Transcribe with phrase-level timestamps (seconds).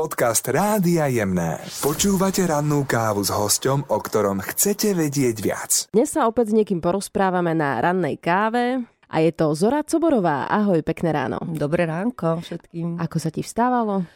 [0.00, 1.60] Podcast Rádia Jemné.
[1.84, 5.72] Počúvate rannú kávu s hostom, o ktorom chcete vedieť viac.
[5.92, 8.80] Dnes sa opäť s niekým porozprávame na rannej káve.
[9.12, 10.48] A je to Zora Coborová.
[10.48, 11.36] Ahoj, pekné ráno.
[11.44, 12.96] Dobré ránko všetkým.
[12.96, 14.08] Ako sa ti vstávalo?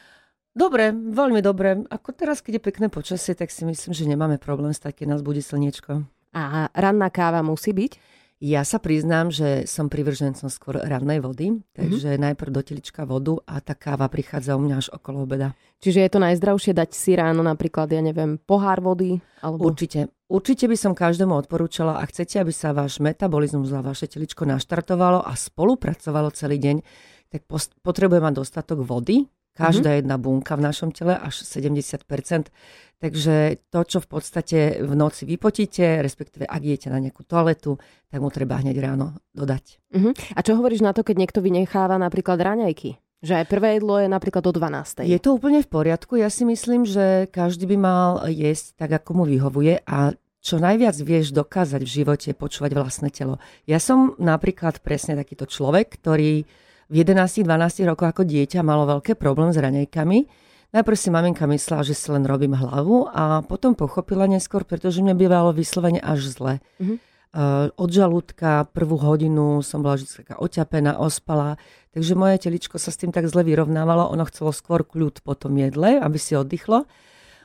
[0.57, 1.85] Dobre, veľmi dobre.
[1.93, 5.21] Ako teraz, keď je pekné počasie, tak si myslím, že nemáme problém s takým nás
[5.21, 6.01] budí slniečko.
[6.33, 8.14] A ranná káva musí byť?
[8.45, 12.25] Ja sa priznám, že som privržencom skôr rannej vody, takže mm-hmm.
[12.29, 15.57] najprv do telička vodu a tá káva prichádza u mňa až okolo obeda.
[15.81, 19.17] Čiže je to najzdravšie dať si ráno napríklad, ja neviem, pohár vody?
[19.41, 19.73] Alebo...
[19.73, 20.13] Určite.
[20.29, 25.25] Určite by som každému odporúčala, ak chcete, aby sa váš metabolizmus a vaše teličko naštartovalo
[25.25, 26.77] a spolupracovalo celý deň,
[27.33, 27.49] tak
[27.81, 30.01] potrebuje mať dostatok vody, Každá mm-hmm.
[30.03, 32.51] jedna bunka v našom tele, až 70%.
[32.99, 33.35] Takže
[33.71, 37.79] to, čo v podstate v noci vypotíte, respektíve ak idete na nejakú toaletu,
[38.11, 39.79] tak mu treba hneď ráno dodať.
[39.95, 40.13] Mm-hmm.
[40.35, 42.99] A čo hovoríš na to, keď niekto vynecháva napríklad raňajky?
[43.25, 45.07] Že aj prvé jedlo je napríklad o 12.
[45.07, 46.21] Je to úplne v poriadku.
[46.21, 50.13] Ja si myslím, že každý by mal jesť tak, ako mu vyhovuje a
[50.45, 53.41] čo najviac vieš dokázať v živote, počúvať vlastné telo.
[53.65, 56.45] Ja som napríklad presne takýto človek, ktorý
[56.93, 60.19] v 11-12 rokoch ako dieťa malo veľké problém s raňajkami.
[60.75, 65.15] Najprv si maminka myslela, že si len robím hlavu a potom pochopila neskôr, pretože mne
[65.15, 66.59] bývalo vyslovene až zle.
[66.83, 66.99] Mm-hmm.
[67.35, 71.59] Uh, od žalúdka prvú hodinu som bola vždy taká oťapená, ospala,
[71.91, 75.59] takže moje teličko sa s tým tak zle vyrovnávalo, ono chcelo skôr kľud po tom
[75.59, 76.87] jedle, aby si oddychlo.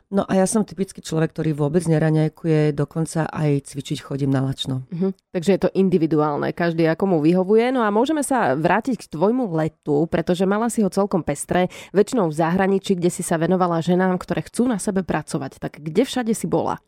[0.10, 4.82] No a ja som typický človek, ktorý vôbec neraňajkuje, dokonca aj cvičiť chodím na lačno.
[4.90, 5.14] Uh-huh.
[5.30, 7.70] Takže je to individuálne, každý ako mu vyhovuje.
[7.70, 12.34] No a môžeme sa vrátiť k tvojmu letu, pretože mala si ho celkom pestré, väčšinou
[12.34, 15.62] v zahraničí, kde si sa venovala ženám, ktoré chcú na sebe pracovať.
[15.62, 16.82] Tak kde všade si bola?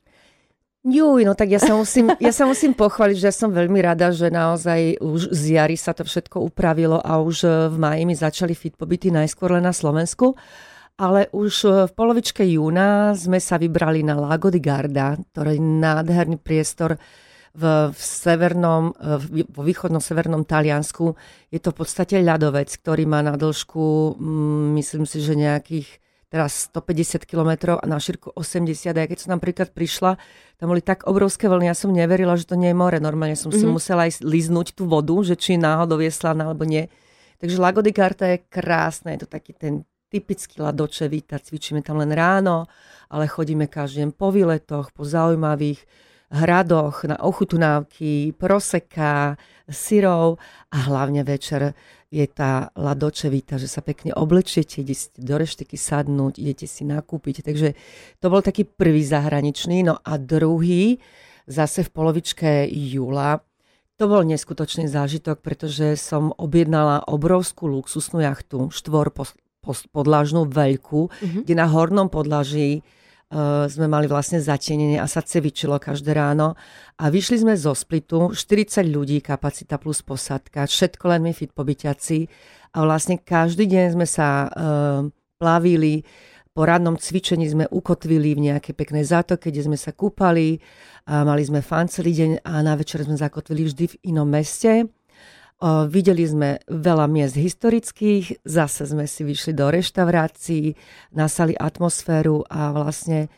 [0.81, 4.09] Juj, no tak ja sa, musím, ja sa musím pochváliť, že ja som veľmi rada,
[4.09, 8.58] že naozaj už z jary sa to všetko upravilo a už v máji mi začali
[8.58, 10.33] fit pobyty najskôr len na Slovensku
[11.02, 15.63] ale už e, v polovičke júna sme sa vybrali na Lago di Garda, ktorý je
[15.81, 17.02] nádherný priestor
[17.57, 19.17] v, v severnom, e,
[19.50, 21.17] vo východno-severnom Taliansku.
[21.50, 25.90] Je to v podstate ľadovec, ktorý má na dĺžku, mm, myslím si, že nejakých
[26.31, 28.95] teraz 150 km a na šírku 80.
[28.95, 30.16] A ja keď som napríklad prišla,
[30.61, 32.95] tam boli tak obrovské vlny, ja som neverila, že to nie je more.
[33.01, 33.59] Normálne som mm-hmm.
[33.59, 33.73] si mhm.
[33.73, 36.88] musela aj liznúť tú vodu, že či náhodou je slaná alebo nie.
[37.41, 42.11] Takže Lago di Garda je krásne, je to taký ten typicky ladočevita, cvičíme tam len
[42.11, 42.67] ráno,
[43.07, 45.79] ale chodíme každý deň po výletoch, po zaujímavých
[46.31, 50.39] hradoch, na ochutnávky, proseka, syrov
[50.72, 51.75] a hlavne večer
[52.11, 57.47] je tá ladočevita, že sa pekne oblečiete, idete do reštiky sadnúť, idete si nakúpiť.
[57.47, 57.75] Takže
[58.19, 59.88] to bol taký prvý zahraničný.
[59.88, 60.99] No a druhý,
[61.47, 63.39] zase v polovičke júla,
[63.95, 69.13] to bol neskutočný zážitok, pretože som objednala obrovskú luxusnú jachtu, štvor
[69.63, 71.41] podlažnú veľkú, mm-hmm.
[71.45, 76.57] kde na hornom podlaží uh, sme mali vlastne zatenenie a sa cevičilo každé ráno.
[76.99, 82.19] A vyšli sme zo Splitu, 40 ľudí, kapacita plus posadka, všetko len my fit pobyťaci.
[82.75, 85.05] A vlastne každý deň sme sa uh,
[85.38, 86.03] plavili,
[86.51, 90.59] po radnom cvičení sme ukotvili v nejakej peknej zátoke, kde sme sa kúpali,
[91.07, 94.91] a mali sme fan celý deň a na večer sme zakotvili vždy v inom meste.
[95.61, 100.73] Videli sme veľa miest historických, zase sme si vyšli do reštaurácií,
[101.13, 103.29] nasali atmosféru a vlastne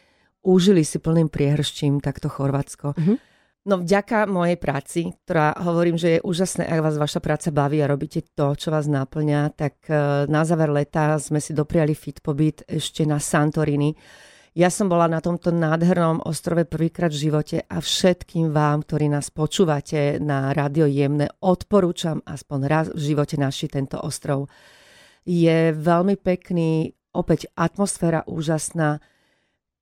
[0.44, 2.95] užili si plným priehrščím takto Chorvátsko.
[2.95, 3.17] Mm-hmm.
[3.63, 7.88] No vďaka mojej práci, ktorá hovorím, že je úžasné, ak vás vaša práca baví a
[7.88, 12.67] robíte to, čo vás náplňa, tak e, na záver leta sme si dopriali fit pobyt
[12.67, 13.95] ešte na Santorini
[14.53, 19.34] ja som bola na tomto nádhernom ostrove prvýkrát v živote a všetkým vám, ktorí nás
[19.34, 24.53] počúvate na Radio Jemne, odporúčam aspoň raz v živote naši tento ostrov.
[25.25, 29.02] Je veľmi pekný, opäť atmosféra úžasná.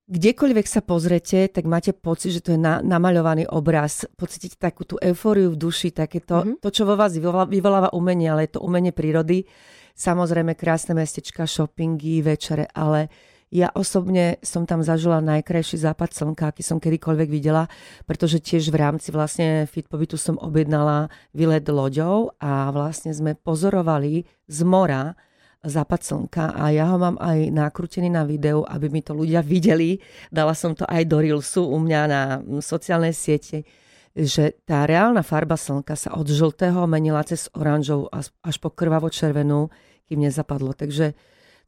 [0.07, 4.07] Kdekoľvek sa pozrete, tak máte pocit, že to je na, namaľovaný obraz.
[4.15, 6.63] Pocítite takú tú eufóriu v duši, takéto, mm-hmm.
[6.63, 9.43] to, čo vo vás vyvoláva, vyvoláva umenie, ale je to umenie prírody.
[9.99, 13.11] Samozrejme krásne mestečka, shoppingy, večere, ale
[13.51, 17.67] ja osobne som tam zažila najkrajší západ slnka, aký som kedykoľvek videla,
[18.07, 24.59] pretože tiež v rámci vlastne Fitpobytu som objednala výlet loďou a vlastne sme pozorovali z
[24.63, 25.19] mora
[25.61, 29.99] západ slnka a ja ho mám aj nakrútený na videu, aby mi to ľudia videli.
[30.31, 32.21] Dala som to aj do Reelsu u mňa na
[32.63, 33.67] sociálnej siete
[34.11, 38.11] že tá reálna farba slnka sa od žltého menila cez oranžovú
[38.43, 39.71] až po krvavo červenú,
[40.11, 40.75] kým nezapadlo.
[40.75, 41.15] Takže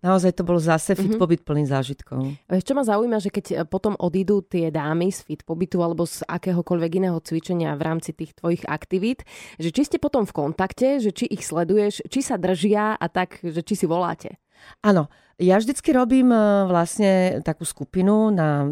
[0.03, 1.21] Naozaj to bol zase fit mm-hmm.
[1.21, 2.35] pobyt plný zážitkov.
[2.51, 6.27] Čo ma zaujíma, že keď e, potom odídu tie dámy z fit pobytu alebo z
[6.27, 9.23] akéhokoľvek iného cvičenia v rámci tých tvojich aktivít,
[9.55, 13.39] že či ste potom v kontakte, že či ich sleduješ, či sa držia a tak,
[13.39, 14.43] že či si voláte.
[14.83, 15.07] Áno,
[15.43, 16.39] Ja vždycky robím e,
[16.71, 18.63] vlastne takú skupinu, na,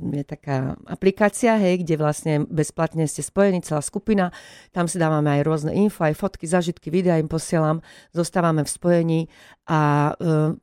[0.00, 4.32] je taká aplikácia, hej, kde vlastne bezplatne ste spojení, celá skupina,
[4.72, 7.84] tam si dávame aj rôzne info, aj fotky, zažitky, videa im posielam,
[8.16, 9.20] zostávame v spojení
[9.68, 10.56] a e,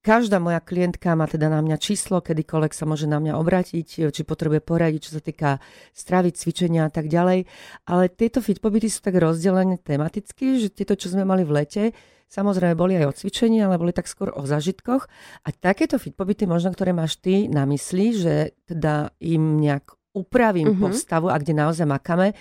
[0.00, 4.22] každá moja klientka má teda na mňa číslo, kedykoľvek sa môže na mňa obrátiť, či
[4.24, 5.60] potrebuje poradiť, čo sa týka
[5.92, 7.44] stravy, cvičenia a tak ďalej.
[7.90, 11.84] Ale tieto fit pobyty sú tak rozdelené tematicky, že tieto, čo sme mali v lete,
[12.26, 15.06] Samozrejme boli aj o cvičení, ale boli tak skôr o zažitkoch.
[15.46, 18.34] A takéto fit pobyty, možno ktoré máš ty na mysli, že
[18.66, 20.90] teda im nejak upravím uh-huh.
[20.90, 22.34] postavu a kde naozaj makáme,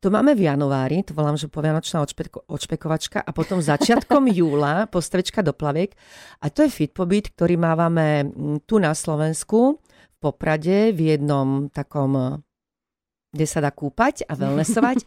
[0.00, 5.44] to máme v januári, to volám, že povianočná odšpeko, odšpekovačka a potom začiatkom júla postavička
[5.44, 5.92] do plaviek.
[6.40, 11.68] A to je fit pobyt, ktorý mávame mm, tu na Slovensku, v Poprade, v jednom
[11.68, 12.40] takom,
[13.28, 15.04] kde sa dá kúpať a wellnessovať.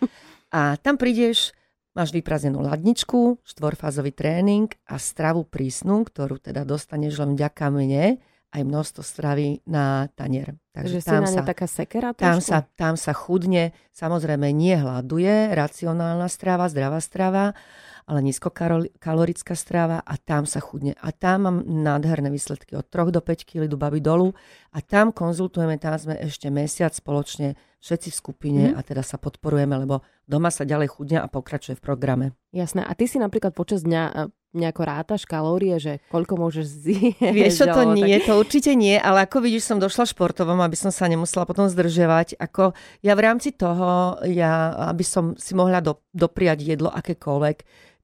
[0.53, 1.57] A tam prídeš,
[1.93, 8.17] Máš vypraznenú ladničku, štvorfázový tréning a stravu prísnu, ktorú teda dostaneš len vďaka mne,
[8.53, 10.57] aj množstvo stravy na tanier.
[10.73, 15.53] Takže tam si na sa, taká sekera tam sa, tam sa chudne, samozrejme nie hľaduje,
[15.53, 17.57] racionálna strava, zdravá strava,
[18.05, 20.93] ale nízkokalorická strava a tam sa chudne.
[21.01, 24.37] A tam mám nádherné výsledky od 3 do 5 kg do baby dolu
[24.69, 28.75] a tam konzultujeme, tam sme ešte mesiac spoločne všetci v skupine mm.
[28.77, 32.25] a teda sa podporujeme, lebo doma sa ďalej chudne a pokračuje v programe.
[32.55, 32.83] Jasné.
[32.83, 34.13] A ty si napríklad počas dňa e,
[34.53, 37.33] nejako rátaš kalórie, že koľko môžeš zjesť?
[37.37, 38.27] Vieš čo, to nie, tak...
[38.29, 42.37] to určite nie, ale ako vidíš, som došla športovom, aby som sa nemusela potom zdržiavať.
[42.37, 47.57] Ako ja v rámci toho, ja, aby som si mohla do, dopriať jedlo akékoľvek,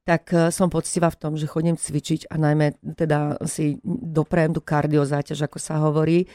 [0.09, 4.61] tak e, som poctivá v tom, že chodím cvičiť a najmä teda si doprajem tú
[4.65, 6.25] kardiozáťaž, ako sa hovorí,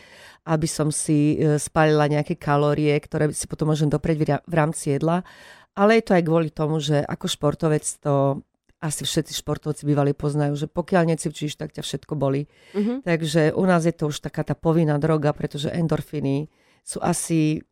[0.46, 5.26] aby som si e, spalila nejaké kalórie, ktoré si potom môžem doprieť v rámci jedla.
[5.74, 8.42] Ale je to aj kvôli tomu, že ako športovec to
[8.84, 12.44] asi všetci športovci bývali poznajú, že pokiaľ necvičíš, tak ťa všetko boli.
[12.76, 13.08] Mm-hmm.
[13.08, 16.52] Takže u nás je to už taká tá povinná droga, pretože endorfiny
[16.84, 17.64] sú asi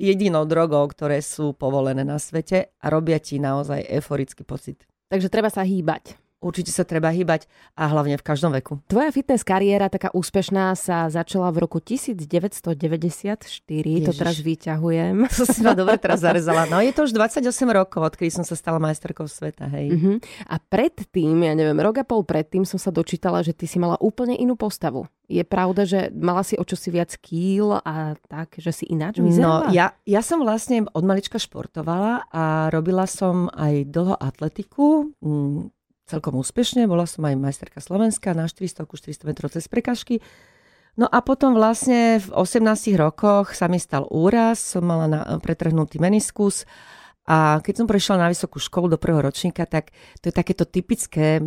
[0.00, 4.88] jedinou drogou, ktoré sú povolené na svete a robia ti naozaj euforický pocit.
[5.12, 6.16] Takže treba sa hýbať.
[6.44, 8.84] Určite sa treba hýbať a hlavne v každom veku.
[8.84, 13.64] Tvoja fitness kariéra, taká úspešná, sa začala v roku 1994.
[13.64, 14.04] Ježiš.
[14.04, 15.16] To teraz vyťahujem.
[15.24, 16.68] To si ma dobre teraz zarezala.
[16.68, 17.40] No je to už 28
[17.72, 19.72] rokov, odkedy som sa stala majsterkou sveta.
[19.72, 19.86] Hej.
[19.96, 20.16] Uh-huh.
[20.44, 23.96] A predtým, ja neviem, rok a pol predtým som sa dočítala, že ty si mala
[24.04, 25.08] úplne inú postavu.
[25.24, 29.68] Je pravda, že mala si o čosi viac kýl a tak, že si ináč vyzerala?
[29.68, 35.16] No, ja, ja som vlastne od malička športovala a robila som aj dlho atletiku.
[36.04, 36.84] Celkom úspešne.
[36.84, 40.20] Bola som aj majsterka Slovenska na 400 400 metrov cez prekažky.
[40.94, 45.98] No a potom vlastne v 18 rokoch sa mi stal úraz, som mala na, pretrhnutý
[45.98, 46.62] meniskus
[47.24, 51.40] a keď som prešla na vysokú školu do prvého ročníka, tak to je takéto typické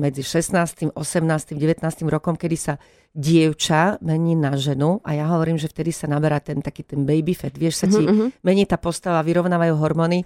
[0.00, 1.84] medzi 16., 18., 19.
[2.08, 2.74] rokom, kedy sa
[3.12, 7.36] dievča mení na ženu a ja hovorím, že vtedy sa naberá ten taký ten baby
[7.36, 8.32] fat, vieš, sa ti uh-huh.
[8.40, 10.24] mení tá postava, vyrovnávajú hormóny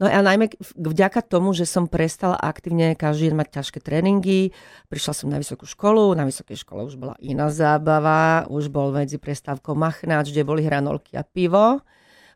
[0.00, 0.48] No a najmä
[0.80, 4.56] vďaka tomu, že som prestala aktívne každý deň mať ťažké tréningy,
[4.88, 9.20] prišla som na vysokú školu, na vysokej škole už bola iná zábava, už bol medzi
[9.20, 11.84] prestávkou machnáč, kde boli hranolky a pivo.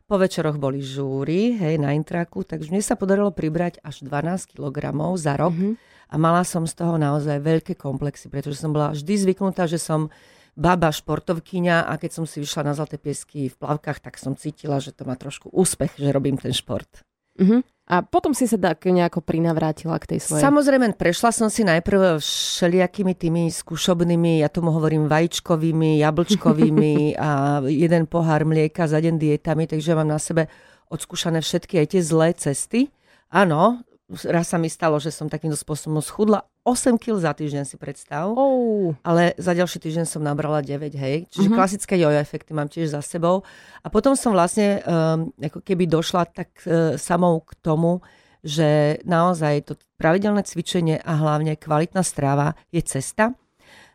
[0.05, 4.93] Po večeroch boli žúry, hej, na intraku, takže mne sa podarilo pribrať až 12 kg
[5.17, 5.73] za rok mm-hmm.
[6.13, 10.13] a mala som z toho naozaj veľké komplexy, pretože som bola vždy zvyknutá, že som
[10.53, 14.77] baba športovkyňa a keď som si vyšla na zlaté piesky v plavkách, tak som cítila,
[14.77, 17.01] že to má trošku úspech, že robím ten šport.
[17.35, 17.61] Uh-huh.
[17.85, 20.41] A potom si sa tak nejako prinavrátila k tej svojej...
[20.41, 28.09] Samozrejme, prešla som si najprv všelijakými tými skúšobnými, ja tomu hovorím vajčkovými, jablčkovými a jeden
[28.09, 30.49] pohár mlieka za deň dietami, takže mám na sebe
[30.89, 32.89] odskúšané všetky aj tie zlé cesty.
[33.29, 33.85] Áno,
[34.25, 38.33] raz sa mi stalo, že som takýmto spôsobom schudla 8 kg za týždeň si predstav.
[38.33, 38.97] Oh.
[39.05, 41.29] Ale za ďalší týždeň som nabrala 9, hej.
[41.29, 41.57] Čiže uh-huh.
[41.61, 43.45] klasické jojo efekty mám tiež za sebou.
[43.85, 48.01] A potom som vlastne um, ako keby došla tak uh, samou k tomu,
[48.41, 53.37] že naozaj to pravidelné cvičenie a hlavne kvalitná strava je cesta.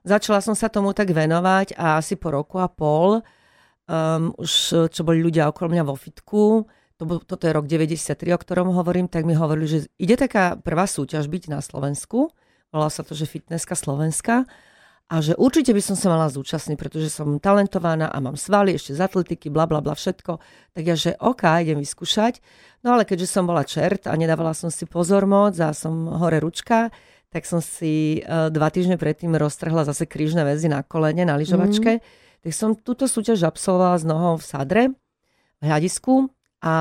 [0.06, 3.18] Začala som sa tomu tak venovať a asi po roku a pol
[3.90, 6.64] um, už čo boli ľudia okolo mňa vo fitku,
[7.00, 10.84] to, toto je rok 93, o ktorom hovorím, tak mi hovorili, že ide taká prvá
[10.84, 12.28] súťaž byť na Slovensku,
[12.70, 14.46] volá sa to, že Fitnesska Slovenska,
[15.10, 18.94] a že určite by som sa mala zúčastniť, pretože som talentovaná a mám svaly, ešte
[18.94, 20.38] z atletiky, bla bla bla všetko.
[20.70, 22.38] Tak ja, že OK, idem vyskúšať.
[22.86, 26.38] No ale keďže som bola čert a nedávala som si pozor moc a som hore
[26.38, 26.94] ručka,
[27.34, 31.98] tak som si uh, dva týždne predtým roztrhla zase krížne väzy na kolene, na lyžovačke.
[31.98, 32.02] Mm.
[32.46, 34.82] Tak som túto súťaž absolvovala s nohou v sadre,
[35.58, 36.30] v hľadisku
[36.62, 36.74] a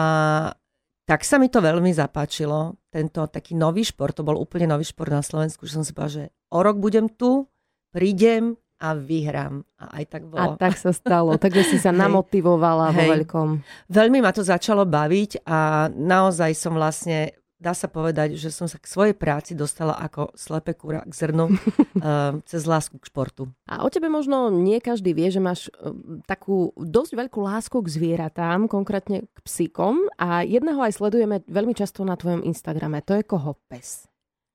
[1.10, 5.10] tak sa mi to veľmi zapáčilo, tento taký nový šport, to bol úplne nový šport
[5.10, 6.24] na Slovensku, že som si povedala, že
[6.54, 7.50] o rok budem tu,
[7.90, 9.66] prídem a vyhrám.
[9.82, 10.54] A aj tak bolo.
[10.54, 12.96] A tak sa stalo, takže si sa namotivovala Hej.
[12.96, 13.48] vo veľkom.
[13.90, 18.80] Veľmi ma to začalo baviť a naozaj som vlastne dá sa povedať, že som sa
[18.80, 23.52] k svojej práci dostala ako slepe kúra k zrnu uh, cez lásku k športu.
[23.68, 25.92] A o tebe možno nie každý vie, že máš uh,
[26.24, 32.08] takú dosť veľkú lásku k zvieratám, konkrétne k psíkom a jedného aj sledujeme veľmi často
[32.08, 33.04] na tvojom Instagrame.
[33.04, 34.08] To je koho pes?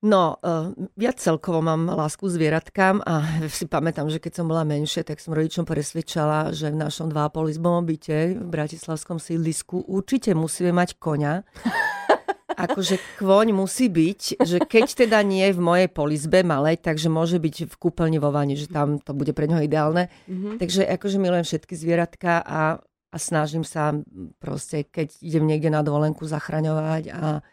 [0.05, 0.69] No, uh,
[1.01, 5.33] ja celkovo mám lásku zvieratkám a si pamätám, že keď som bola menšia, tak som
[5.33, 11.33] rodičom presvedčala, že v našom 2,5 izbovom byte v Bratislavskom sídlisku určite musíme mať koňa
[12.55, 17.37] akože kvoň musí byť, že keď teda nie je v mojej polizbe malej, takže môže
[17.37, 20.07] byť v kúpeľni vo vani, že tam to bude pre neho ideálne.
[20.25, 20.57] Mm-hmm.
[20.57, 23.91] Takže akože milujem všetky zvieratka a, a snažím sa
[24.39, 27.43] proste, keď idem niekde na dovolenku zachraňovať a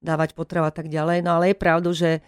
[0.00, 1.20] dávať potravu a tak ďalej.
[1.20, 2.24] No ale je pravdu, že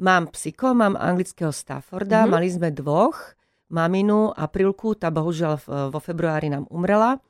[0.00, 2.32] mám psiko, mám anglického Stafforda, mm-hmm.
[2.32, 3.36] mali sme dvoch,
[3.68, 5.60] maminu, Aprilku, tá bohužiaľ
[5.92, 7.20] vo februári nám umrela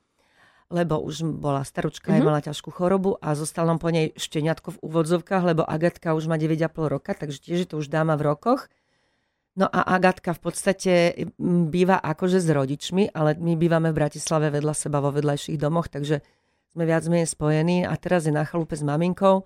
[0.69, 2.21] lebo už bola staručka, mm-hmm.
[2.21, 6.29] aj mala ťažkú chorobu a zostal nám po nej šteniatko v úvodzovkách, lebo Agatka už
[6.29, 8.69] má 9,5 roka, takže tiež je to už dáma v rokoch.
[9.59, 10.93] No a Agatka v podstate
[11.73, 16.23] býva akože s rodičmi, ale my bývame v Bratislave vedľa seba vo vedľajších domoch, takže
[16.71, 19.43] sme viac menej spojení a teraz je na chalupe s maminkou.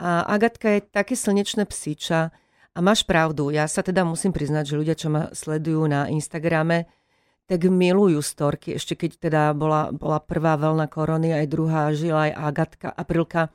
[0.00, 2.34] A Agatka je také slnečné psíča
[2.74, 6.90] a máš pravdu, ja sa teda musím priznať, že ľudia, čo ma sledujú na Instagrame,
[7.48, 8.76] tak milujú storky.
[8.76, 13.48] Ešte keď teda bola, bola prvá vlna korony, aj druhá žila aj Agatka, Aprilka,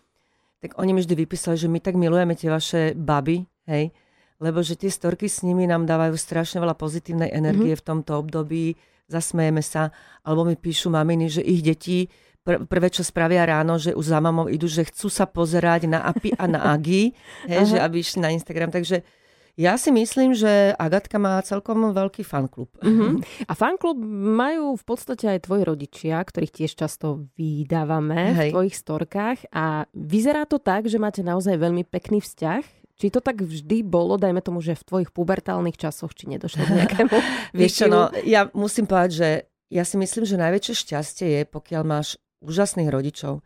[0.65, 3.93] tak oni mi vždy vypísali, že my tak milujeme tie vaše baby, hej,
[4.41, 7.85] lebo že tie storky s nimi nám dávajú strašne veľa pozitívnej energie mm-hmm.
[7.85, 8.73] v tomto období,
[9.05, 9.93] zasmejeme sa,
[10.25, 12.09] alebo mi píšu maminy, že ich deti
[12.41, 16.01] pr- prvé, čo spravia ráno, že už za mamou idú, že chcú sa pozerať na
[16.01, 17.13] API a na AGI,
[17.45, 19.05] hej, že aby išli na Instagram, takže
[19.53, 22.73] ja si myslím, že Agatka má celkom veľký fanklub.
[22.81, 23.21] Uh-huh.
[23.45, 24.01] A fanklub
[24.33, 28.49] majú v podstate aj tvoji rodičia, ktorých tiež často vydávame Hej.
[28.49, 29.39] v tvojich storkách.
[29.53, 32.63] A vyzerá to tak, že máte naozaj veľmi pekný vzťah.
[32.97, 36.73] Či to tak vždy bolo, dajme tomu, že v tvojich pubertálnych časoch, či nedošlo k
[36.81, 37.17] nejakému
[37.53, 39.29] Vieš čo, no, ja musím povedať, že
[39.69, 43.41] ja si myslím, že najväčšie šťastie je, pokiaľ máš úžasných rodičov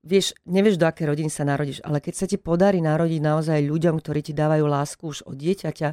[0.00, 4.00] vieš, nevieš, do aké rodiny sa narodíš, ale keď sa ti podarí narodiť naozaj ľuďom,
[4.00, 5.90] ktorí ti dávajú lásku už od dieťaťa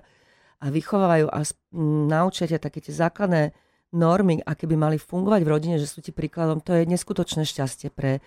[0.57, 1.39] a vychovávajú a
[2.09, 3.51] naučia ťa také tie základné
[3.93, 7.91] normy, aké by mali fungovať v rodine, že sú ti príkladom, to je neskutočné šťastie
[7.91, 8.19] pre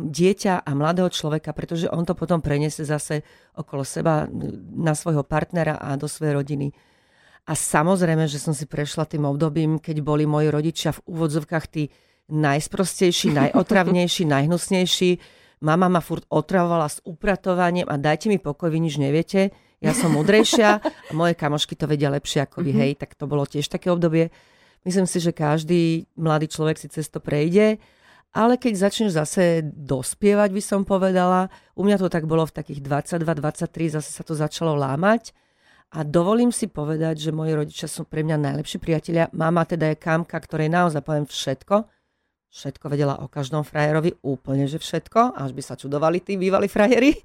[0.00, 3.20] dieťa a mladého človeka, pretože on to potom preniesie zase
[3.52, 4.24] okolo seba
[4.72, 6.72] na svojho partnera a do svojej rodiny.
[7.44, 11.92] A samozrejme, že som si prešla tým obdobím, keď boli moji rodičia v úvodzovkách tí
[12.30, 15.10] najsprostejší, najotravnejší, najhnusnejší.
[15.62, 19.54] Mama ma furt otravovala s upratovaním a dajte mi pokoj, vy nič neviete.
[19.82, 22.82] Ja som mudrejšia a moje kamošky to vedia lepšie ako vy, mm-hmm.
[22.86, 24.30] hej, tak to bolo tiež také obdobie.
[24.86, 27.78] Myslím si, že každý mladý človek si cez to prejde,
[28.32, 32.80] ale keď začneš zase dospievať, by som povedala, u mňa to tak bolo v takých
[32.82, 35.34] 22-23, zase sa to začalo lámať
[35.92, 39.28] a dovolím si povedať, že moji rodičia sú pre mňa najlepší priatelia.
[39.36, 41.84] Mama teda je kamka, ktorej naozaj poviem všetko,
[42.52, 47.16] všetko vedela o každom frajerovi, úplne že všetko, až by sa čudovali tí bývali frajeri.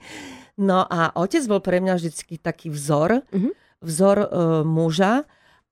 [0.57, 3.51] No a otec bol pre mňa vždy taký vzor, mm-hmm.
[3.83, 4.27] vzor uh,
[4.63, 5.27] muža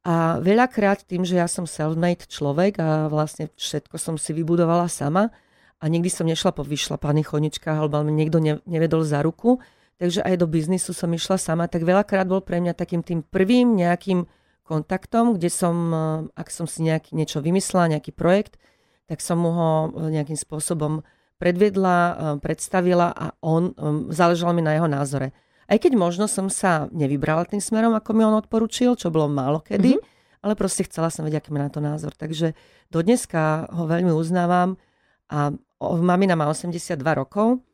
[0.06, 5.34] a veľakrát tým, že ja som self-made človek a vlastne všetko som si vybudovala sama
[5.82, 9.58] a nikdy som nešla po vyšlapaných choničkách alebo mi niekto ne, nevedol za ruku,
[9.98, 13.74] takže aj do biznisu som išla sama, tak veľakrát bol pre mňa takým tým prvým
[13.74, 14.30] nejakým
[14.62, 15.98] kontaktom, kde som, e,
[16.38, 18.62] ak som si nejaký, niečo vymyslela, nejaký projekt,
[19.06, 21.06] tak som mu ho e, nejakým spôsobom
[21.38, 23.74] predvedla, e, predstavila a on, e,
[24.14, 25.34] záležalo mi na jeho názore.
[25.66, 29.62] Aj keď možno som sa nevybrala tým smerom, ako mi on odporučil, čo bolo málo
[29.66, 30.42] kedy, mm-hmm.
[30.46, 32.14] ale proste chcela som vedieť, aký má na to názor.
[32.14, 32.54] Takže
[32.94, 34.78] do dneska ho veľmi uznávam
[35.26, 35.50] a
[35.82, 37.66] mamina má 82 rokov,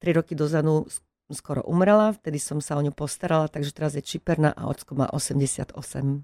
[0.00, 0.88] 3 roky dozadu
[1.36, 5.12] skoro umrela, vtedy som sa o ňu postarala, takže teraz je čiperná a ocko má
[5.12, 5.76] 88.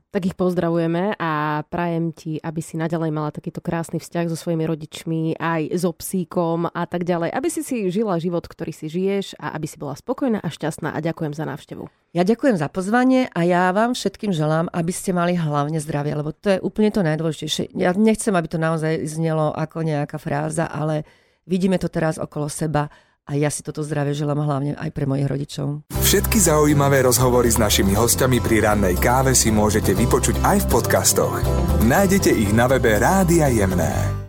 [0.08, 4.64] Tak ich pozdravujeme a prajem ti, aby si naďalej mala takýto krásny vzťah so svojimi
[4.64, 7.36] rodičmi, aj so psíkom a tak ďalej.
[7.36, 10.96] Aby si si žila život, ktorý si žiješ a aby si bola spokojná a šťastná
[10.96, 11.84] a ďakujem za návštevu.
[12.16, 16.32] Ja ďakujem za pozvanie a ja vám všetkým želám, aby ste mali hlavne zdravie, lebo
[16.32, 17.76] to je úplne to najdôležitejšie.
[17.76, 21.04] Ja nechcem, aby to naozaj znelo ako nejaká fráza, ale
[21.44, 22.88] vidíme to teraz okolo seba
[23.24, 25.88] a ja si toto zdravie želám hlavne aj pre mojich rodičov.
[25.92, 31.34] Všetky zaujímavé rozhovory s našimi hostiami pri rannej káve si môžete vypočuť aj v podcastoch.
[31.84, 34.23] Nájdete ich na webe Rádia Jemné.